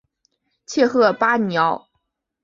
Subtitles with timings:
[0.65, 1.87] 切赫巴尼奥。